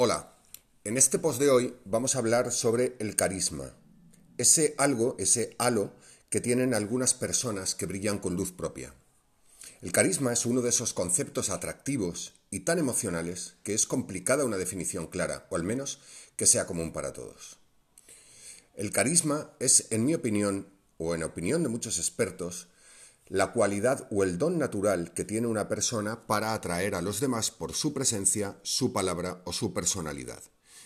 Hola, 0.00 0.32
en 0.84 0.96
este 0.96 1.18
post 1.18 1.40
de 1.40 1.50
hoy 1.50 1.74
vamos 1.84 2.14
a 2.14 2.20
hablar 2.20 2.52
sobre 2.52 2.94
el 3.00 3.16
carisma, 3.16 3.74
ese 4.36 4.76
algo, 4.78 5.16
ese 5.18 5.56
halo 5.58 5.92
que 6.30 6.40
tienen 6.40 6.72
algunas 6.72 7.14
personas 7.14 7.74
que 7.74 7.86
brillan 7.86 8.20
con 8.20 8.36
luz 8.36 8.52
propia. 8.52 8.94
El 9.82 9.90
carisma 9.90 10.32
es 10.32 10.46
uno 10.46 10.60
de 10.60 10.68
esos 10.68 10.92
conceptos 10.92 11.50
atractivos 11.50 12.34
y 12.48 12.60
tan 12.60 12.78
emocionales 12.78 13.54
que 13.64 13.74
es 13.74 13.86
complicada 13.86 14.44
una 14.44 14.56
definición 14.56 15.08
clara, 15.08 15.48
o 15.50 15.56
al 15.56 15.64
menos 15.64 15.98
que 16.36 16.46
sea 16.46 16.64
común 16.64 16.92
para 16.92 17.12
todos. 17.12 17.58
El 18.76 18.92
carisma 18.92 19.50
es, 19.58 19.88
en 19.90 20.04
mi 20.04 20.14
opinión, 20.14 20.68
o 20.98 21.16
en 21.16 21.24
opinión 21.24 21.64
de 21.64 21.70
muchos 21.70 21.98
expertos, 21.98 22.68
la 23.28 23.52
cualidad 23.52 24.08
o 24.10 24.24
el 24.24 24.38
don 24.38 24.58
natural 24.58 25.12
que 25.12 25.24
tiene 25.24 25.46
una 25.46 25.68
persona 25.68 26.26
para 26.26 26.54
atraer 26.54 26.94
a 26.94 27.02
los 27.02 27.20
demás 27.20 27.50
por 27.50 27.74
su 27.74 27.92
presencia, 27.92 28.58
su 28.62 28.92
palabra 28.92 29.42
o 29.44 29.52
su 29.52 29.72
personalidad. 29.72 30.42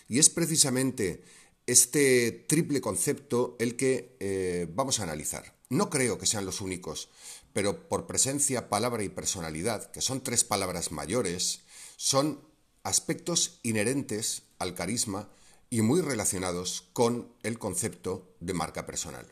Y 0.07 0.19
es 0.19 0.29
precisamente 0.29 1.23
este 1.65 2.31
triple 2.47 2.81
concepto 2.81 3.55
el 3.59 3.77
que 3.77 4.17
eh, 4.19 4.67
vamos 4.73 4.99
a 4.99 5.03
analizar. 5.03 5.55
No 5.69 5.89
creo 5.89 6.17
que 6.17 6.25
sean 6.25 6.45
los 6.45 6.61
únicos, 6.61 7.09
pero 7.53 7.87
por 7.87 8.05
presencia, 8.05 8.69
palabra 8.69 9.03
y 9.03 9.09
personalidad, 9.09 9.91
que 9.91 10.01
son 10.01 10.21
tres 10.21 10.43
palabras 10.43 10.91
mayores, 10.91 11.61
son 11.95 12.41
aspectos 12.83 13.59
inherentes 13.63 14.43
al 14.59 14.75
carisma 14.75 15.29
y 15.69 15.81
muy 15.81 16.01
relacionados 16.01 16.89
con 16.93 17.33
el 17.43 17.57
concepto 17.57 18.35
de 18.39 18.53
marca 18.53 18.85
personal. 18.85 19.25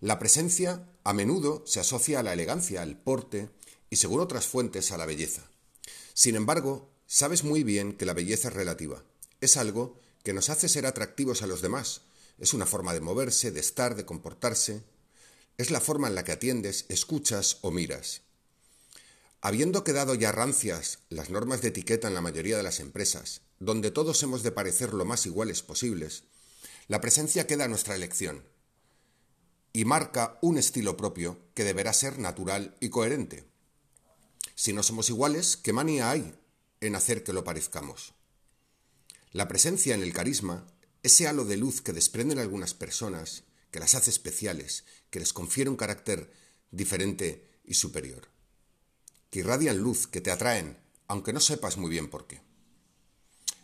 La 0.00 0.20
presencia 0.20 0.88
a 1.02 1.12
menudo 1.12 1.64
se 1.66 1.80
asocia 1.80 2.20
a 2.20 2.22
la 2.22 2.32
elegancia, 2.32 2.82
al 2.82 2.96
porte 2.96 3.50
y, 3.90 3.96
según 3.96 4.20
otras 4.20 4.46
fuentes, 4.46 4.92
a 4.92 4.96
la 4.96 5.06
belleza. 5.06 5.50
Sin 6.14 6.36
embargo, 6.36 6.88
sabes 7.08 7.42
muy 7.42 7.64
bien 7.64 7.96
que 7.96 8.06
la 8.06 8.12
belleza 8.12 8.46
es 8.46 8.54
relativa. 8.54 9.02
Es 9.40 9.56
algo 9.56 9.98
que 10.22 10.32
nos 10.32 10.50
hace 10.50 10.68
ser 10.68 10.86
atractivos 10.86 11.42
a 11.42 11.48
los 11.48 11.62
demás. 11.62 12.02
Es 12.38 12.54
una 12.54 12.64
forma 12.64 12.94
de 12.94 13.00
moverse, 13.00 13.50
de 13.50 13.58
estar, 13.58 13.96
de 13.96 14.06
comportarse. 14.06 14.84
Es 15.56 15.72
la 15.72 15.80
forma 15.80 16.06
en 16.06 16.14
la 16.14 16.22
que 16.22 16.32
atiendes, 16.32 16.84
escuchas 16.88 17.58
o 17.62 17.72
miras. 17.72 18.20
Habiendo 19.40 19.82
quedado 19.82 20.14
ya 20.14 20.30
rancias 20.30 21.00
las 21.08 21.28
normas 21.28 21.60
de 21.60 21.68
etiqueta 21.68 22.06
en 22.06 22.14
la 22.14 22.20
mayoría 22.20 22.56
de 22.56 22.62
las 22.62 22.78
empresas, 22.78 23.40
donde 23.58 23.90
todos 23.90 24.22
hemos 24.22 24.44
de 24.44 24.52
parecer 24.52 24.94
lo 24.94 25.04
más 25.04 25.26
iguales 25.26 25.62
posibles, 25.62 26.22
la 26.86 27.00
presencia 27.00 27.48
queda 27.48 27.64
a 27.64 27.68
nuestra 27.68 27.96
elección 27.96 28.44
y 29.72 29.84
marca 29.84 30.38
un 30.42 30.58
estilo 30.58 30.96
propio 30.96 31.38
que 31.54 31.64
deberá 31.64 31.92
ser 31.92 32.18
natural 32.18 32.76
y 32.80 32.88
coherente. 32.88 33.44
Si 34.54 34.72
no 34.72 34.82
somos 34.82 35.08
iguales, 35.08 35.56
¿qué 35.56 35.72
manía 35.72 36.10
hay 36.10 36.34
en 36.80 36.96
hacer 36.96 37.22
que 37.22 37.32
lo 37.32 37.44
parezcamos? 37.44 38.14
La 39.32 39.46
presencia 39.46 39.94
en 39.94 40.02
el 40.02 40.12
carisma, 40.12 40.66
ese 41.02 41.28
halo 41.28 41.44
de 41.44 41.56
luz 41.56 41.80
que 41.80 41.92
desprenden 41.92 42.38
algunas 42.38 42.74
personas, 42.74 43.44
que 43.70 43.78
las 43.78 43.94
hace 43.94 44.10
especiales, 44.10 44.84
que 45.10 45.20
les 45.20 45.32
confiere 45.32 45.70
un 45.70 45.76
carácter 45.76 46.32
diferente 46.70 47.48
y 47.64 47.74
superior. 47.74 48.28
Que 49.30 49.40
irradian 49.40 49.78
luz, 49.78 50.06
que 50.06 50.20
te 50.20 50.30
atraen, 50.30 50.78
aunque 51.06 51.32
no 51.32 51.40
sepas 51.40 51.76
muy 51.76 51.90
bien 51.90 52.08
por 52.08 52.26
qué. 52.26 52.40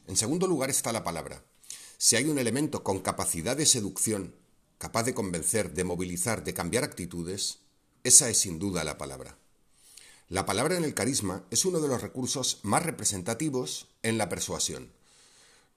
En 0.07 0.17
segundo 0.17 0.47
lugar 0.47 0.71
está 0.71 0.93
la 0.93 1.05
palabra. 1.05 1.43
Si 1.97 2.17
hay 2.17 2.27
un 2.27 2.39
elemento 2.39 2.85
con 2.85 3.01
capacidad 3.01 3.57
de 3.57 3.67
seducción, 3.67 4.35
capaz 4.85 5.05
de 5.05 5.15
convencer, 5.15 5.73
de 5.73 5.83
movilizar, 5.83 6.45
de 6.45 6.53
cambiar 6.53 6.85
actitudes, 6.85 7.61
esa 8.03 8.29
es 8.29 8.37
sin 8.37 8.59
duda 8.59 8.85
la 8.85 8.99
palabra. 8.99 9.39
La 10.29 10.45
palabra 10.45 10.77
en 10.77 10.85
el 10.85 10.93
carisma 10.93 11.43
es 11.51 11.65
uno 11.65 11.81
de 11.81 11.89
los 11.89 12.03
recursos 12.03 12.61
más 12.65 12.83
representativos 12.83 13.89
en 14.03 14.19
la 14.19 14.29
persuasión. 14.29 14.93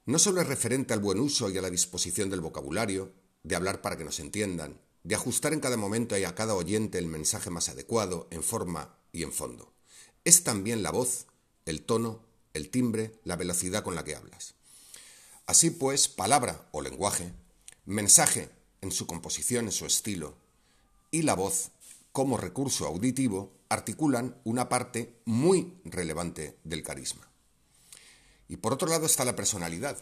No 0.06 0.20
solo 0.20 0.42
es 0.42 0.48
referente 0.48 0.94
al 0.94 1.00
buen 1.00 1.22
uso 1.22 1.50
y 1.50 1.58
a 1.58 1.62
la 1.62 1.70
disposición 1.70 2.30
del 2.30 2.42
vocabulario, 2.42 3.14
de 3.44 3.56
hablar 3.56 3.82
para 3.82 3.98
que 3.98 4.04
nos 4.04 4.20
entiendan, 4.20 4.78
de 5.04 5.16
ajustar 5.16 5.54
en 5.54 5.62
cada 5.62 5.78
momento 5.78 6.18
y 6.18 6.26
a 6.26 6.36
cada 6.36 6.54
oyente 6.54 6.98
el 6.98 7.08
mensaje 7.08 7.50
más 7.50 7.70
adecuado, 7.70 8.28
en 8.30 8.44
forma 8.44 8.98
y 9.14 9.24
en 9.24 9.32
fondo. 9.32 9.72
Es 10.26 10.44
también 10.44 10.84
la 10.84 10.92
voz, 10.92 11.28
el 11.64 11.82
tono, 11.84 12.26
el 12.54 12.70
timbre, 12.70 13.22
la 13.24 13.38
velocidad 13.38 13.84
con 13.84 13.96
la 13.96 14.04
que 14.04 14.16
hablas. 14.16 14.56
Así 15.46 15.70
pues, 15.70 16.10
palabra 16.10 16.68
o 16.74 16.82
lenguaje, 16.82 17.32
mensaje 17.86 18.57
en 18.82 18.92
su 18.92 19.08
composición, 19.08 19.66
en 19.66 19.72
su 19.72 19.86
estilo, 19.86 20.36
y 21.12 21.22
la 21.22 21.36
voz, 21.36 21.72
como 22.12 22.38
recurso 22.38 22.86
auditivo, 22.86 23.54
articulan 23.70 24.36
una 24.44 24.70
parte 24.70 25.14
muy 25.26 25.74
relevante 25.84 26.58
del 26.64 26.84
carisma. 26.84 27.30
Y 28.48 28.58
por 28.58 28.74
otro 28.74 28.88
lado 28.88 29.06
está 29.06 29.26
la 29.26 29.36
personalidad. 29.36 29.98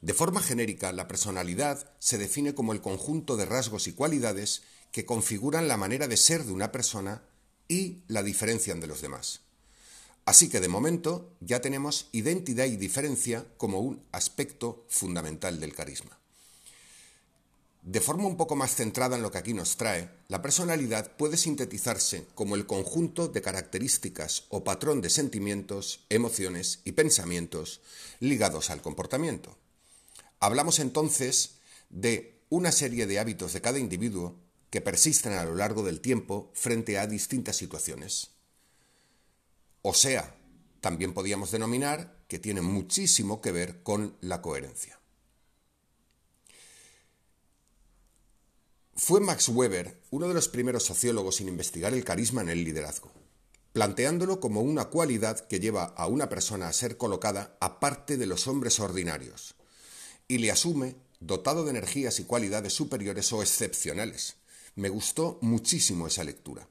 De 0.00 0.14
forma 0.14 0.40
genérica, 0.40 0.92
la 0.92 1.08
personalidad 1.08 1.90
se 1.98 2.18
define 2.18 2.54
como 2.54 2.72
el 2.72 2.80
conjunto 2.80 3.36
de 3.36 3.44
rasgos 3.44 3.86
y 3.86 3.92
cualidades 3.92 4.62
que 4.92 5.04
configuran 5.04 5.68
la 5.68 5.76
manera 5.76 6.08
de 6.08 6.16
ser 6.16 6.44
de 6.44 6.52
una 6.52 6.72
persona 6.72 7.22
y 7.68 7.98
la 8.08 8.22
diferencian 8.22 8.80
de 8.80 8.86
los 8.86 9.00
demás. 9.00 9.42
Así 10.24 10.48
que 10.48 10.60
de 10.60 10.68
momento 10.68 11.32
ya 11.40 11.60
tenemos 11.60 12.08
identidad 12.12 12.66
y 12.66 12.76
diferencia 12.76 13.46
como 13.56 13.80
un 13.80 14.02
aspecto 14.12 14.84
fundamental 14.88 15.60
del 15.60 15.74
carisma. 15.74 16.19
De 17.82 18.00
forma 18.02 18.26
un 18.26 18.36
poco 18.36 18.56
más 18.56 18.74
centrada 18.74 19.16
en 19.16 19.22
lo 19.22 19.30
que 19.30 19.38
aquí 19.38 19.54
nos 19.54 19.76
trae, 19.78 20.10
la 20.28 20.42
personalidad 20.42 21.16
puede 21.16 21.38
sintetizarse 21.38 22.26
como 22.34 22.54
el 22.54 22.66
conjunto 22.66 23.28
de 23.28 23.40
características 23.40 24.44
o 24.50 24.64
patrón 24.64 25.00
de 25.00 25.08
sentimientos, 25.08 26.04
emociones 26.10 26.80
y 26.84 26.92
pensamientos 26.92 27.80
ligados 28.20 28.68
al 28.68 28.82
comportamiento. 28.82 29.56
Hablamos 30.40 30.78
entonces 30.78 31.56
de 31.88 32.42
una 32.50 32.70
serie 32.70 33.06
de 33.06 33.18
hábitos 33.18 33.54
de 33.54 33.62
cada 33.62 33.78
individuo 33.78 34.36
que 34.68 34.82
persisten 34.82 35.32
a 35.32 35.44
lo 35.44 35.54
largo 35.54 35.82
del 35.82 36.00
tiempo 36.00 36.50
frente 36.54 36.98
a 36.98 37.06
distintas 37.06 37.56
situaciones. 37.56 38.30
O 39.82 39.94
sea, 39.94 40.36
también 40.80 41.14
podríamos 41.14 41.50
denominar 41.50 42.24
que 42.28 42.38
tiene 42.38 42.60
muchísimo 42.60 43.40
que 43.40 43.52
ver 43.52 43.82
con 43.82 44.16
la 44.20 44.42
coherencia. 44.42 44.99
Fue 49.02 49.18
Max 49.18 49.48
Weber 49.48 49.98
uno 50.10 50.28
de 50.28 50.34
los 50.34 50.48
primeros 50.48 50.82
sociólogos 50.82 51.40
en 51.40 51.48
investigar 51.48 51.94
el 51.94 52.04
carisma 52.04 52.42
en 52.42 52.50
el 52.50 52.64
liderazgo, 52.64 53.10
planteándolo 53.72 54.40
como 54.40 54.60
una 54.60 54.90
cualidad 54.90 55.40
que 55.48 55.58
lleva 55.58 55.84
a 55.84 56.06
una 56.06 56.28
persona 56.28 56.68
a 56.68 56.72
ser 56.74 56.98
colocada 56.98 57.56
aparte 57.62 58.18
de 58.18 58.26
los 58.26 58.46
hombres 58.46 58.78
ordinarios, 58.78 59.54
y 60.28 60.36
le 60.36 60.50
asume 60.50 60.96
dotado 61.18 61.64
de 61.64 61.70
energías 61.70 62.20
y 62.20 62.24
cualidades 62.24 62.74
superiores 62.74 63.32
o 63.32 63.40
excepcionales. 63.40 64.36
Me 64.74 64.90
gustó 64.90 65.38
muchísimo 65.40 66.06
esa 66.06 66.22
lectura. 66.22 66.68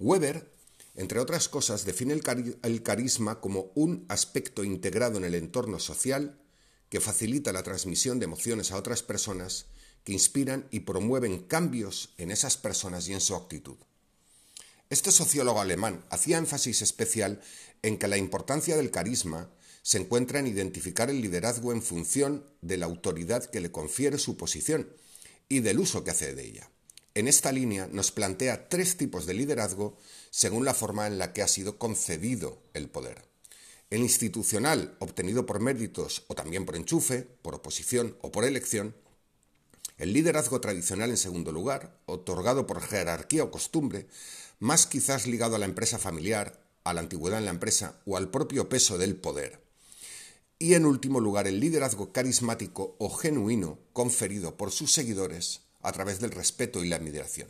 Weber, 0.00 0.50
entre 0.94 1.20
otras 1.20 1.50
cosas, 1.50 1.84
define 1.84 2.14
el, 2.14 2.58
el 2.62 2.82
carisma 2.82 3.38
como 3.42 3.70
un 3.74 4.06
aspecto 4.08 4.64
integrado 4.64 5.18
en 5.18 5.24
el 5.24 5.34
entorno 5.34 5.78
social 5.78 6.40
que 6.88 7.00
facilita 7.00 7.52
la 7.52 7.62
transmisión 7.62 8.18
de 8.18 8.24
emociones 8.24 8.72
a 8.72 8.78
otras 8.78 9.02
personas 9.02 9.66
que 10.06 10.12
inspiran 10.12 10.68
y 10.70 10.80
promueven 10.80 11.40
cambios 11.40 12.14
en 12.16 12.30
esas 12.30 12.56
personas 12.56 13.08
y 13.08 13.12
en 13.12 13.20
su 13.20 13.34
actitud. 13.34 13.76
Este 14.88 15.10
sociólogo 15.10 15.60
alemán 15.60 16.04
hacía 16.10 16.38
énfasis 16.38 16.80
especial 16.80 17.42
en 17.82 17.98
que 17.98 18.06
la 18.06 18.16
importancia 18.16 18.76
del 18.76 18.92
carisma 18.92 19.50
se 19.82 19.98
encuentra 19.98 20.38
en 20.38 20.46
identificar 20.46 21.10
el 21.10 21.20
liderazgo 21.20 21.72
en 21.72 21.82
función 21.82 22.46
de 22.62 22.76
la 22.76 22.86
autoridad 22.86 23.46
que 23.46 23.60
le 23.60 23.72
confiere 23.72 24.18
su 24.18 24.36
posición 24.36 24.88
y 25.48 25.58
del 25.58 25.80
uso 25.80 26.04
que 26.04 26.12
hace 26.12 26.36
de 26.36 26.44
ella. 26.46 26.70
En 27.14 27.26
esta 27.26 27.50
línea 27.50 27.88
nos 27.90 28.12
plantea 28.12 28.68
tres 28.68 28.96
tipos 28.96 29.26
de 29.26 29.34
liderazgo 29.34 29.98
según 30.30 30.64
la 30.64 30.74
forma 30.74 31.08
en 31.08 31.18
la 31.18 31.32
que 31.32 31.42
ha 31.42 31.48
sido 31.48 31.78
concedido 31.78 32.62
el 32.74 32.88
poder. 32.88 33.24
El 33.90 34.02
institucional, 34.02 34.96
obtenido 35.00 35.46
por 35.46 35.58
méritos 35.58 36.22
o 36.28 36.36
también 36.36 36.64
por 36.64 36.76
enchufe, 36.76 37.22
por 37.42 37.56
oposición 37.56 38.16
o 38.22 38.30
por 38.30 38.44
elección, 38.44 38.94
el 39.98 40.12
liderazgo 40.12 40.60
tradicional 40.60 41.10
en 41.10 41.16
segundo 41.16 41.52
lugar, 41.52 41.98
otorgado 42.06 42.66
por 42.66 42.82
jerarquía 42.82 43.44
o 43.44 43.50
costumbre, 43.50 44.06
más 44.58 44.86
quizás 44.86 45.26
ligado 45.26 45.56
a 45.56 45.58
la 45.58 45.66
empresa 45.66 45.98
familiar, 45.98 46.60
a 46.84 46.92
la 46.92 47.00
antigüedad 47.00 47.38
en 47.38 47.46
la 47.46 47.50
empresa 47.50 48.00
o 48.06 48.16
al 48.16 48.30
propio 48.30 48.68
peso 48.68 48.98
del 48.98 49.16
poder. 49.16 49.60
Y 50.58 50.74
en 50.74 50.86
último 50.86 51.20
lugar, 51.20 51.46
el 51.46 51.60
liderazgo 51.60 52.12
carismático 52.12 52.96
o 52.98 53.10
genuino 53.10 53.78
conferido 53.92 54.56
por 54.56 54.70
sus 54.70 54.92
seguidores 54.92 55.62
a 55.82 55.92
través 55.92 56.20
del 56.20 56.30
respeto 56.30 56.82
y 56.82 56.88
la 56.88 56.96
admiración. 56.96 57.48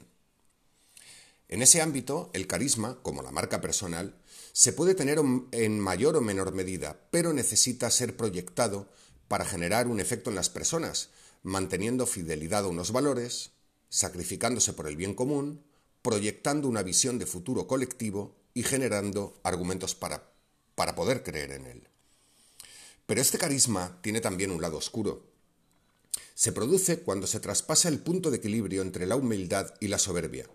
En 1.48 1.62
ese 1.62 1.80
ámbito, 1.80 2.30
el 2.32 2.48
carisma, 2.48 2.98
como 3.02 3.22
la 3.22 3.30
marca 3.30 3.60
personal, 3.60 4.16
se 4.52 4.72
puede 4.72 4.94
tener 4.94 5.20
en 5.52 5.80
mayor 5.80 6.16
o 6.16 6.20
menor 6.20 6.52
medida, 6.52 6.98
pero 7.10 7.32
necesita 7.32 7.90
ser 7.90 8.16
proyectado 8.16 8.88
para 9.28 9.44
generar 9.44 9.86
un 9.86 10.00
efecto 10.00 10.30
en 10.30 10.36
las 10.36 10.50
personas, 10.50 11.10
manteniendo 11.46 12.06
fidelidad 12.06 12.64
a 12.64 12.68
unos 12.68 12.90
valores, 12.90 13.52
sacrificándose 13.88 14.72
por 14.72 14.88
el 14.88 14.96
bien 14.96 15.14
común, 15.14 15.62
proyectando 16.02 16.66
una 16.66 16.82
visión 16.82 17.20
de 17.20 17.26
futuro 17.26 17.68
colectivo 17.68 18.34
y 18.52 18.64
generando 18.64 19.38
argumentos 19.44 19.94
para, 19.94 20.28
para 20.74 20.96
poder 20.96 21.22
creer 21.22 21.52
en 21.52 21.66
él. 21.66 21.88
Pero 23.06 23.20
este 23.20 23.38
carisma 23.38 23.96
tiene 24.02 24.20
también 24.20 24.50
un 24.50 24.60
lado 24.60 24.76
oscuro. 24.76 25.22
Se 26.34 26.50
produce 26.50 26.98
cuando 26.98 27.28
se 27.28 27.38
traspasa 27.38 27.88
el 27.88 28.00
punto 28.00 28.32
de 28.32 28.38
equilibrio 28.38 28.82
entre 28.82 29.06
la 29.06 29.14
humildad 29.14 29.72
y 29.78 29.86
la 29.86 30.00
soberbia, 30.00 30.48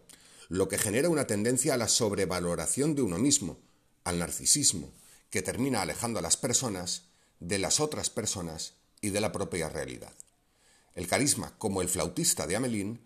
lo 0.49 0.67
que 0.67 0.77
genera 0.77 1.07
una 1.07 1.25
tendencia 1.25 1.73
a 1.73 1.77
la 1.77 1.87
sobrevaloración 1.87 2.95
de 2.95 3.03
uno 3.03 3.17
mismo, 3.17 3.59
al 4.03 4.19
narcisismo, 4.19 4.91
que 5.29 5.41
termina 5.41 5.81
alejando 5.81 6.19
a 6.19 6.21
las 6.21 6.35
personas 6.35 7.03
de 7.39 7.59
las 7.59 7.79
otras 7.79 8.09
personas 8.09 8.73
y 8.99 9.11
de 9.11 9.21
la 9.21 9.31
propia 9.31 9.69
realidad. 9.69 10.11
El 10.93 11.07
carisma, 11.07 11.57
como 11.57 11.81
el 11.81 11.89
flautista 11.89 12.47
de 12.47 12.55
Amelín, 12.55 13.01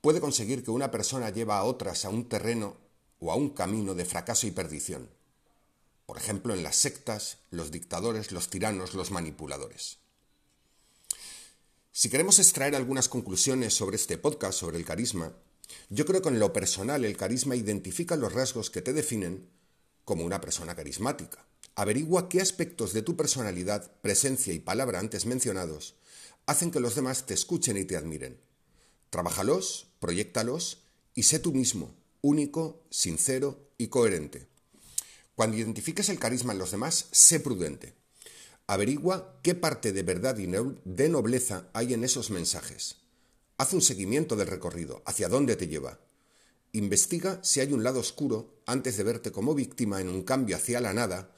puede 0.00 0.20
conseguir 0.20 0.64
que 0.64 0.70
una 0.70 0.90
persona 0.90 1.30
lleve 1.30 1.52
a 1.52 1.64
otras 1.64 2.04
a 2.04 2.10
un 2.10 2.28
terreno 2.28 2.76
o 3.18 3.32
a 3.32 3.36
un 3.36 3.50
camino 3.50 3.94
de 3.94 4.04
fracaso 4.04 4.46
y 4.46 4.50
perdición. 4.50 5.08
Por 6.06 6.16
ejemplo, 6.16 6.54
en 6.54 6.62
las 6.62 6.76
sectas, 6.76 7.38
los 7.50 7.70
dictadores, 7.70 8.32
los 8.32 8.50
tiranos, 8.50 8.94
los 8.94 9.10
manipuladores. 9.10 9.98
Si 11.92 12.08
queremos 12.08 12.38
extraer 12.38 12.74
algunas 12.74 13.08
conclusiones 13.08 13.74
sobre 13.74 13.96
este 13.96 14.18
podcast, 14.18 14.58
sobre 14.58 14.78
el 14.78 14.84
carisma, 14.84 15.32
yo 15.88 16.04
creo 16.06 16.22
que 16.22 16.28
en 16.28 16.38
lo 16.38 16.52
personal 16.52 17.04
el 17.04 17.16
carisma 17.16 17.56
identifica 17.56 18.16
los 18.16 18.32
rasgos 18.32 18.70
que 18.70 18.82
te 18.82 18.92
definen 18.92 19.48
como 20.04 20.24
una 20.24 20.40
persona 20.40 20.74
carismática. 20.74 21.44
Averigua 21.74 22.28
qué 22.28 22.40
aspectos 22.40 22.92
de 22.92 23.02
tu 23.02 23.16
personalidad, 23.16 23.92
presencia 24.02 24.52
y 24.52 24.58
palabra 24.58 24.98
antes 24.98 25.26
mencionados 25.26 25.94
hacen 26.50 26.72
que 26.72 26.80
los 26.80 26.96
demás 26.96 27.26
te 27.26 27.34
escuchen 27.34 27.76
y 27.76 27.84
te 27.84 27.96
admiren. 27.96 28.40
Trabájalos, 29.10 29.86
proyectalos 30.00 30.82
y 31.14 31.22
sé 31.22 31.38
tú 31.38 31.52
mismo, 31.52 31.94
único, 32.22 32.82
sincero 32.90 33.70
y 33.78 33.86
coherente. 33.86 34.48
Cuando 35.36 35.56
identifiques 35.56 36.08
el 36.08 36.18
carisma 36.18 36.52
en 36.52 36.58
los 36.58 36.72
demás, 36.72 37.06
sé 37.12 37.38
prudente. 37.38 37.94
Averigua 38.66 39.38
qué 39.44 39.54
parte 39.54 39.92
de 39.92 40.02
verdad 40.02 40.38
y 40.38 40.48
de 40.48 41.08
nobleza 41.08 41.70
hay 41.72 41.94
en 41.94 42.02
esos 42.02 42.30
mensajes. 42.30 42.96
Haz 43.56 43.72
un 43.72 43.80
seguimiento 43.80 44.34
del 44.34 44.48
recorrido, 44.48 45.04
hacia 45.06 45.28
dónde 45.28 45.54
te 45.54 45.68
lleva. 45.68 46.00
Investiga 46.72 47.38
si 47.44 47.60
hay 47.60 47.72
un 47.72 47.84
lado 47.84 48.00
oscuro 48.00 48.60
antes 48.66 48.96
de 48.96 49.04
verte 49.04 49.30
como 49.30 49.54
víctima 49.54 50.00
en 50.00 50.08
un 50.08 50.24
cambio 50.24 50.56
hacia 50.56 50.80
la 50.80 50.94
nada 50.94 51.32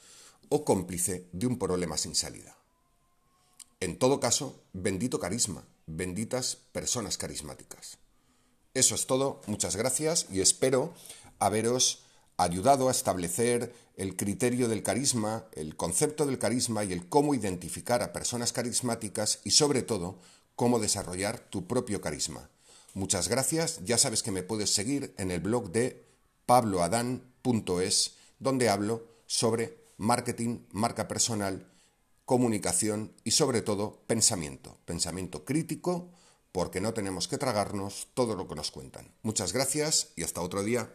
o 0.48 0.64
cómplice 0.64 1.28
de 1.32 1.46
un 1.46 1.58
problema 1.58 1.98
sin 1.98 2.14
salida. 2.14 2.61
En 3.82 3.98
todo 3.98 4.20
caso, 4.20 4.62
bendito 4.72 5.18
carisma, 5.18 5.66
benditas 5.86 6.54
personas 6.70 7.18
carismáticas. 7.18 7.98
Eso 8.74 8.94
es 8.94 9.08
todo, 9.08 9.40
muchas 9.48 9.74
gracias 9.74 10.26
y 10.30 10.40
espero 10.40 10.94
haberos 11.40 12.04
ayudado 12.36 12.86
a 12.86 12.92
establecer 12.92 13.74
el 13.96 14.14
criterio 14.14 14.68
del 14.68 14.84
carisma, 14.84 15.46
el 15.54 15.74
concepto 15.74 16.26
del 16.26 16.38
carisma 16.38 16.84
y 16.84 16.92
el 16.92 17.08
cómo 17.08 17.34
identificar 17.34 18.04
a 18.04 18.12
personas 18.12 18.52
carismáticas 18.52 19.40
y 19.42 19.50
sobre 19.50 19.82
todo 19.82 20.20
cómo 20.54 20.78
desarrollar 20.78 21.40
tu 21.40 21.66
propio 21.66 22.00
carisma. 22.00 22.50
Muchas 22.94 23.26
gracias, 23.26 23.80
ya 23.82 23.98
sabes 23.98 24.22
que 24.22 24.30
me 24.30 24.44
puedes 24.44 24.70
seguir 24.70 25.12
en 25.18 25.32
el 25.32 25.40
blog 25.40 25.72
de 25.72 26.06
pabloadan.es 26.46 28.14
donde 28.38 28.68
hablo 28.68 29.08
sobre 29.26 29.76
marketing, 29.96 30.60
marca 30.70 31.08
personal, 31.08 31.71
comunicación 32.24 33.12
y 33.24 33.32
sobre 33.32 33.62
todo 33.62 34.02
pensamiento, 34.06 34.78
pensamiento 34.84 35.44
crítico, 35.44 36.10
porque 36.52 36.80
no 36.80 36.94
tenemos 36.94 37.28
que 37.28 37.38
tragarnos 37.38 38.08
todo 38.14 38.36
lo 38.36 38.46
que 38.46 38.54
nos 38.54 38.70
cuentan. 38.70 39.14
Muchas 39.22 39.52
gracias 39.52 40.12
y 40.16 40.22
hasta 40.22 40.42
otro 40.42 40.62
día. 40.62 40.94